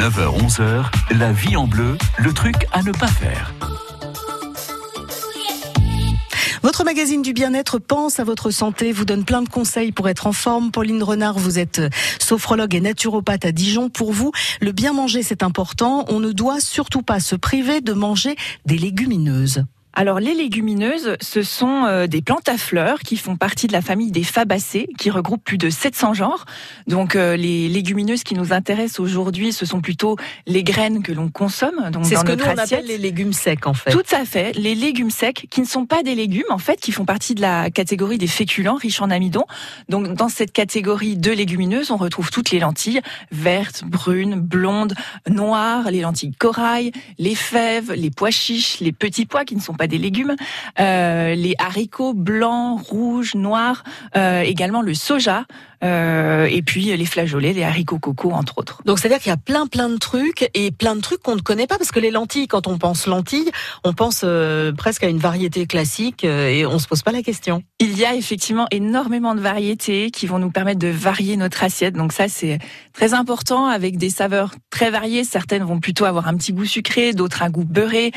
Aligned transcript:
9h-11h, 0.00 0.86
la 1.18 1.30
vie 1.30 1.56
en 1.56 1.66
bleu, 1.66 1.98
le 2.16 2.32
truc 2.32 2.54
à 2.72 2.82
ne 2.82 2.90
pas 2.90 3.06
faire. 3.06 3.52
Votre 6.62 6.84
magazine 6.84 7.20
du 7.20 7.34
bien-être 7.34 7.78
pense 7.78 8.18
à 8.18 8.24
votre 8.24 8.50
santé, 8.50 8.92
vous 8.92 9.04
donne 9.04 9.26
plein 9.26 9.42
de 9.42 9.48
conseils 9.50 9.92
pour 9.92 10.08
être 10.08 10.26
en 10.26 10.32
forme. 10.32 10.70
Pauline 10.70 11.02
Renard, 11.02 11.38
vous 11.38 11.58
êtes 11.58 11.82
sophrologue 12.18 12.74
et 12.74 12.80
naturopathe 12.80 13.44
à 13.44 13.52
Dijon. 13.52 13.90
Pour 13.90 14.14
vous, 14.14 14.32
le 14.62 14.72
bien 14.72 14.94
manger, 14.94 15.22
c'est 15.22 15.42
important. 15.42 16.06
On 16.08 16.18
ne 16.18 16.32
doit 16.32 16.60
surtout 16.60 17.02
pas 17.02 17.20
se 17.20 17.36
priver 17.36 17.82
de 17.82 17.92
manger 17.92 18.36
des 18.64 18.78
légumineuses. 18.78 19.64
Alors 19.92 20.20
les 20.20 20.34
légumineuses, 20.34 21.16
ce 21.20 21.42
sont 21.42 21.84
euh, 21.84 22.06
des 22.06 22.22
plantes 22.22 22.48
à 22.48 22.56
fleurs 22.56 23.00
qui 23.00 23.16
font 23.16 23.36
partie 23.36 23.66
de 23.66 23.72
la 23.72 23.82
famille 23.82 24.12
des 24.12 24.22
fabacées, 24.22 24.88
qui 24.98 25.10
regroupent 25.10 25.42
plus 25.42 25.58
de 25.58 25.68
700 25.68 26.14
genres. 26.14 26.44
Donc 26.86 27.16
euh, 27.16 27.36
les 27.36 27.68
légumineuses 27.68 28.22
qui 28.22 28.34
nous 28.34 28.52
intéressent 28.52 29.00
aujourd'hui, 29.00 29.52
ce 29.52 29.66
sont 29.66 29.80
plutôt 29.80 30.16
les 30.46 30.62
graines 30.62 31.02
que 31.02 31.12
l'on 31.12 31.28
consomme. 31.28 31.90
Donc 31.90 32.06
c'est 32.06 32.14
ce 32.14 32.24
que 32.24 32.32
nous 32.32 32.44
on 32.44 32.58
appelle 32.58 32.86
les 32.86 32.98
légumes 32.98 33.32
secs 33.32 33.66
en 33.66 33.74
fait. 33.74 33.90
Tout 33.90 34.04
à 34.12 34.24
fait, 34.24 34.56
les 34.56 34.76
légumes 34.76 35.10
secs 35.10 35.46
qui 35.50 35.60
ne 35.60 35.66
sont 35.66 35.86
pas 35.86 36.04
des 36.04 36.14
légumes 36.14 36.44
en 36.50 36.58
fait, 36.58 36.78
qui 36.80 36.92
font 36.92 37.04
partie 37.04 37.34
de 37.34 37.40
la 37.40 37.70
catégorie 37.70 38.18
des 38.18 38.28
féculents 38.28 38.76
riches 38.76 39.02
en 39.02 39.10
amidon. 39.10 39.44
Donc 39.88 40.14
dans 40.14 40.28
cette 40.28 40.52
catégorie 40.52 41.16
de 41.16 41.32
légumineuses, 41.32 41.90
on 41.90 41.96
retrouve 41.96 42.30
toutes 42.30 42.52
les 42.52 42.60
lentilles 42.60 43.00
vertes, 43.32 43.82
brunes, 43.84 44.36
blondes, 44.36 44.94
noires, 45.28 45.90
les 45.90 46.02
lentilles 46.02 46.32
corail, 46.38 46.92
les 47.18 47.34
fèves, 47.34 47.92
les 47.92 48.10
pois 48.10 48.30
chiches, 48.30 48.78
les 48.80 48.92
petits 48.92 49.26
pois 49.26 49.44
qui 49.44 49.56
ne 49.56 49.60
sont 49.60 49.74
pas 49.80 49.86
des 49.86 49.96
légumes, 49.96 50.36
euh, 50.78 51.34
les 51.34 51.54
haricots 51.58 52.12
blancs, 52.12 52.82
rouges, 52.86 53.34
noirs, 53.34 53.82
euh, 54.14 54.42
également 54.42 54.82
le 54.82 54.92
soja, 54.92 55.46
euh, 55.82 56.44
et 56.44 56.60
puis 56.60 56.94
les 56.94 57.06
flageolets, 57.06 57.54
les 57.54 57.62
haricots 57.62 57.98
coco, 57.98 58.30
entre 58.32 58.58
autres. 58.58 58.82
Donc 58.84 58.98
c'est-à-dire 58.98 59.20
qu'il 59.20 59.30
y 59.30 59.32
a 59.32 59.38
plein 59.38 59.66
plein 59.66 59.88
de 59.88 59.96
trucs 59.96 60.50
et 60.52 60.70
plein 60.70 60.94
de 60.96 61.00
trucs 61.00 61.22
qu'on 61.22 61.34
ne 61.34 61.40
connaît 61.40 61.66
pas 61.66 61.78
parce 61.78 61.92
que 61.92 61.98
les 61.98 62.10
lentilles, 62.10 62.46
quand 62.46 62.66
on 62.66 62.76
pense 62.76 63.06
lentilles, 63.06 63.50
on 63.82 63.94
pense 63.94 64.22
presque 64.76 65.02
à 65.02 65.08
une 65.08 65.16
variété 65.16 65.66
classique 65.66 66.24
et 66.24 66.66
on 66.66 66.78
se 66.78 66.86
pose 66.86 67.00
pas 67.00 67.12
la 67.12 67.22
question. 67.22 67.62
Il 67.78 67.96
y 67.96 68.04
a 68.04 68.14
effectivement 68.14 68.66
énormément 68.70 69.34
de 69.34 69.40
variétés 69.40 70.10
qui 70.10 70.26
vont 70.26 70.38
nous 70.38 70.50
permettre 70.50 70.80
de 70.80 70.88
varier 70.88 71.38
notre 71.38 71.64
assiette. 71.64 71.94
Donc 71.94 72.12
ça 72.12 72.28
c'est 72.28 72.58
très 72.92 73.14
important 73.14 73.64
avec 73.64 73.96
des 73.96 74.10
saveurs 74.10 74.52
très 74.80 74.90
variées. 74.90 75.24
Certaines 75.24 75.62
vont 75.62 75.78
plutôt 75.78 76.06
avoir 76.06 76.26
un 76.26 76.34
petit 76.36 76.54
goût 76.54 76.64
sucré, 76.64 77.12
d'autres 77.12 77.42
un 77.42 77.50
goût 77.50 77.64
beurré, 77.64 78.12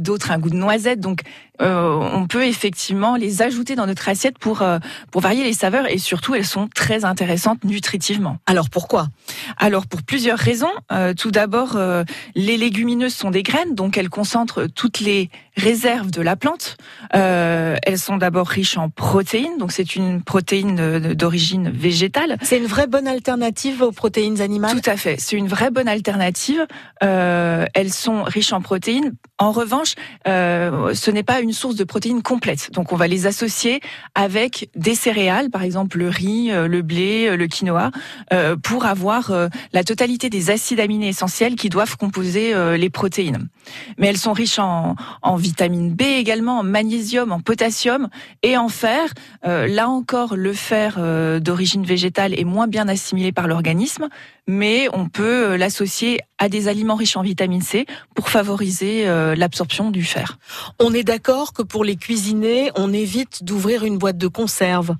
d'autres 0.00 0.32
un 0.32 0.38
goût 0.40 0.50
de 0.50 0.56
noisette 0.56 0.98
donc, 0.98 1.20
euh, 1.60 2.10
on 2.12 2.26
peut 2.26 2.44
effectivement 2.44 3.16
les 3.16 3.42
ajouter 3.42 3.74
dans 3.76 3.86
notre 3.86 4.08
assiette 4.08 4.38
pour 4.38 4.62
euh, 4.62 4.78
pour 5.10 5.20
varier 5.20 5.44
les 5.44 5.52
saveurs 5.52 5.90
et 5.90 5.98
surtout 5.98 6.34
elles 6.34 6.46
sont 6.46 6.68
très 6.74 7.04
intéressantes 7.04 7.64
nutritivement. 7.64 8.38
Alors 8.46 8.70
pourquoi? 8.70 9.08
Alors 9.56 9.86
pour 9.86 10.02
plusieurs 10.02 10.38
raisons. 10.38 10.70
Euh, 10.92 11.14
tout 11.14 11.30
d'abord, 11.30 11.78
les 12.34 12.56
légumineuses 12.56 13.14
sont 13.14 13.30
des 13.30 13.42
graines, 13.42 13.74
donc 13.74 13.96
elles 13.96 14.08
concentrent 14.08 14.66
toutes 14.66 15.00
les 15.00 15.30
réserves 15.56 16.10
de 16.10 16.20
la 16.20 16.36
plante. 16.36 16.76
elles 17.12 17.98
sont 17.98 18.16
d'abord 18.16 18.46
riches 18.46 18.76
en 18.76 18.88
protéines, 18.90 19.56
donc 19.58 19.72
c'est 19.72 19.96
une 19.96 20.22
protéine 20.22 21.14
d'origine 21.14 21.70
végétale. 21.70 22.36
C'est 22.42 22.58
une 22.58 22.66
vraie 22.66 22.86
bonne 22.86 23.08
alternative 23.08 23.82
aux 23.82 23.92
protéines 23.92 24.40
animales? 24.40 24.80
Tout 24.80 24.90
à 24.90 24.96
fait, 24.96 25.16
c'est 25.18 25.36
une 25.36 25.48
vraie 25.48 25.70
bonne 25.70 25.88
alternative. 25.88 26.66
elles 27.00 27.92
sont 27.92 28.22
riches 28.22 28.52
en 28.52 28.60
protéines. 28.60 29.14
En 29.38 29.52
revanche, 29.52 29.94
ce 30.26 31.10
n'est 31.10 31.22
pas 31.22 31.40
une 31.40 31.45
source 31.52 31.76
de 31.76 31.84
protéines 31.84 32.22
complète. 32.22 32.70
Donc 32.72 32.92
on 32.92 32.96
va 32.96 33.08
les 33.08 33.26
associer 33.26 33.80
avec 34.14 34.70
des 34.74 34.94
céréales, 34.94 35.50
par 35.50 35.62
exemple 35.62 35.98
le 35.98 36.08
riz, 36.08 36.50
euh, 36.50 36.68
le 36.68 36.82
blé, 36.82 37.26
euh, 37.28 37.36
le 37.36 37.46
quinoa, 37.46 37.90
euh, 38.32 38.56
pour 38.56 38.86
avoir 38.86 39.32
la 39.72 39.84
totalité 39.84 40.30
des 40.30 40.50
acides 40.50 40.80
aminés 40.80 41.08
essentiels 41.08 41.56
qui 41.56 41.68
doivent 41.68 41.96
composer 41.96 42.54
les 42.76 42.90
protéines. 42.90 43.48
Mais 43.98 44.08
elles 44.08 44.18
sont 44.18 44.32
riches 44.32 44.58
en, 44.58 44.96
en 45.22 45.36
vitamine 45.36 45.92
B 45.92 46.02
également, 46.02 46.58
en 46.58 46.62
magnésium, 46.62 47.32
en 47.32 47.40
potassium 47.40 48.08
et 48.42 48.56
en 48.56 48.68
fer. 48.68 49.12
là 49.42 49.88
encore, 49.88 50.36
le 50.36 50.52
fer 50.52 50.98
d'origine 51.40 51.84
végétale 51.84 52.38
est 52.38 52.44
moins 52.44 52.66
bien 52.66 52.88
assimilé 52.88 53.32
par 53.32 53.48
l'organisme, 53.48 54.08
mais 54.46 54.88
on 54.92 55.08
peut 55.08 55.56
l'associer 55.56 56.20
à 56.38 56.48
des 56.48 56.68
aliments 56.68 56.96
riches 56.96 57.16
en 57.16 57.22
vitamine 57.22 57.62
C 57.62 57.86
pour 58.14 58.28
favoriser 58.28 59.06
l'absorption 59.36 59.90
du 59.90 60.04
fer. 60.04 60.38
On 60.80 60.92
est 60.94 61.04
d'accord 61.04 61.35
que 61.44 61.62
pour 61.62 61.84
les 61.84 61.96
cuisiner, 61.96 62.70
on 62.76 62.92
évite 62.92 63.44
d'ouvrir 63.44 63.84
une 63.84 63.98
boîte 63.98 64.18
de 64.18 64.28
conserve. 64.28 64.96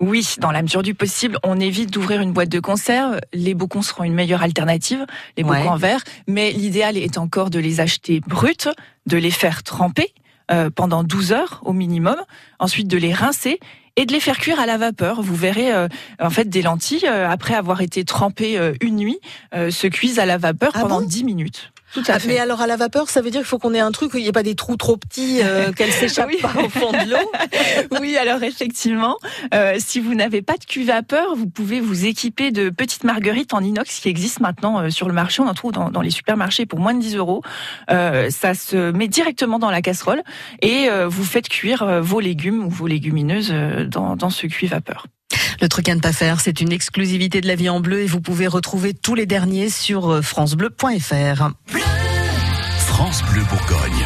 Oui, 0.00 0.26
dans 0.38 0.50
la 0.50 0.62
mesure 0.62 0.82
du 0.82 0.94
possible, 0.94 1.38
on 1.42 1.60
évite 1.60 1.90
d'ouvrir 1.90 2.20
une 2.20 2.32
boîte 2.32 2.48
de 2.48 2.60
conserve. 2.60 3.20
Les 3.32 3.54
bocons 3.54 3.82
seront 3.82 4.04
une 4.04 4.14
meilleure 4.14 4.42
alternative, 4.42 5.06
les 5.36 5.44
bocons 5.44 5.70
en 5.70 5.76
verre. 5.76 6.02
Mais 6.26 6.52
l'idéal 6.52 6.96
est 6.96 7.18
encore 7.18 7.50
de 7.50 7.58
les 7.58 7.80
acheter 7.80 8.20
bruts, 8.20 8.68
de 9.06 9.16
les 9.16 9.30
faire 9.30 9.62
tremper 9.62 10.12
euh, 10.50 10.70
pendant 10.70 11.04
12 11.04 11.32
heures 11.32 11.60
au 11.64 11.72
minimum, 11.72 12.16
ensuite 12.58 12.88
de 12.88 12.98
les 12.98 13.12
rincer 13.12 13.60
et 13.96 14.06
de 14.06 14.12
les 14.12 14.20
faire 14.20 14.38
cuire 14.38 14.58
à 14.58 14.66
la 14.66 14.78
vapeur. 14.78 15.22
Vous 15.22 15.36
verrez, 15.36 15.72
euh, 15.72 15.88
en 16.18 16.30
fait, 16.30 16.48
des 16.48 16.62
lentilles, 16.62 17.06
euh, 17.06 17.28
après 17.28 17.54
avoir 17.54 17.80
été 17.80 18.04
trempées 18.04 18.58
une 18.80 18.96
nuit, 18.96 19.18
se 19.52 19.86
cuisent 19.86 20.18
à 20.18 20.26
la 20.26 20.38
vapeur 20.38 20.72
ah 20.74 20.80
pendant 20.80 21.00
10 21.00 21.24
minutes. 21.24 21.72
Tout 21.92 22.02
à 22.06 22.18
fait. 22.18 22.28
Mais 22.28 22.38
alors 22.38 22.60
à 22.60 22.66
la 22.66 22.76
vapeur, 22.76 23.08
ça 23.08 23.20
veut 23.20 23.30
dire 23.30 23.40
qu'il 23.40 23.48
faut 23.48 23.58
qu'on 23.58 23.74
ait 23.74 23.80
un 23.80 23.92
truc 23.92 24.14
où 24.14 24.18
il 24.18 24.22
n'y 24.22 24.28
ait 24.28 24.32
pas 24.32 24.42
des 24.42 24.54
trous 24.54 24.76
trop 24.76 24.96
petits, 24.96 25.40
euh, 25.42 25.72
qu'elles 25.76 25.92
s'échappent 25.92 26.30
pas 26.40 26.52
au 26.62 26.68
fond 26.68 26.92
de 26.92 27.10
l'eau. 27.10 27.98
oui, 28.00 28.16
alors 28.16 28.42
effectivement, 28.42 29.16
euh, 29.54 29.76
si 29.78 30.00
vous 30.00 30.14
n'avez 30.14 30.42
pas 30.42 30.54
de 30.54 30.64
cuve 30.64 30.82
vapeur, 30.86 31.34
vous 31.36 31.48
pouvez 31.48 31.80
vous 31.80 32.06
équiper 32.06 32.50
de 32.50 32.70
petites 32.70 33.04
marguerites 33.04 33.54
en 33.54 33.60
inox 33.62 34.00
qui 34.00 34.08
existent 34.08 34.42
maintenant 34.42 34.80
euh, 34.80 34.90
sur 34.90 35.08
le 35.08 35.14
marché. 35.14 35.42
On 35.42 35.48
en 35.48 35.54
trouve 35.54 35.72
dans, 35.72 35.90
dans, 35.90 36.00
les 36.00 36.10
supermarchés 36.10 36.66
pour 36.66 36.78
moins 36.78 36.94
de 36.94 37.00
10 37.00 37.16
euros. 37.16 37.42
Euh, 37.90 38.30
ça 38.30 38.54
se 38.54 38.90
met 38.92 39.08
directement 39.08 39.58
dans 39.58 39.70
la 39.70 39.82
casserole 39.82 40.22
et 40.60 40.88
euh, 40.88 41.08
vous 41.08 41.24
faites 41.24 41.48
cuire 41.48 42.00
vos 42.02 42.20
légumes 42.20 42.64
ou 42.64 42.70
vos 42.70 42.86
légumineuses 42.86 43.52
dans, 43.86 44.16
dans 44.16 44.30
ce 44.30 44.46
cuve 44.46 44.70
vapeur. 44.70 45.06
Le 45.60 45.68
truc 45.68 45.88
à 45.88 45.94
ne 45.94 46.00
pas 46.00 46.12
faire, 46.12 46.40
c'est 46.40 46.60
une 46.60 46.72
exclusivité 46.72 47.40
de 47.40 47.46
la 47.46 47.54
vie 47.54 47.68
en 47.68 47.80
bleu 47.80 48.00
et 48.00 48.06
vous 48.06 48.20
pouvez 48.20 48.46
retrouver 48.46 48.94
tous 48.94 49.14
les 49.14 49.26
derniers 49.26 49.70
sur 49.70 50.22
francebleu.fr. 50.22 51.50
France 53.12 53.30
Bleu 53.30 53.44
Bourgogne. 53.44 54.01